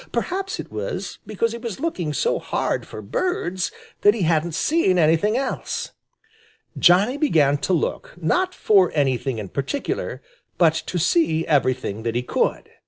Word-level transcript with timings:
Perhaps 0.11 0.59
it 0.59 0.71
was 0.71 1.19
because 1.27 1.51
he 1.51 1.59
was 1.59 1.79
looking 1.79 2.11
so 2.11 2.39
hard 2.39 2.87
for 2.87 3.03
birds 3.03 3.71
that 4.01 4.15
he 4.15 4.23
hadn't 4.23 4.55
seen 4.55 4.97
anything 4.97 5.37
else. 5.37 5.91
Johnny 6.75 7.17
began 7.17 7.55
to 7.59 7.71
look, 7.73 8.15
not 8.19 8.51
for 8.55 8.91
anything 8.95 9.37
in 9.37 9.47
particular, 9.49 10.19
but 10.57 10.73
to 10.73 10.97
see 10.97 11.45
everything 11.45 12.01
that 12.01 12.15
he 12.15 12.23
could. 12.23 12.67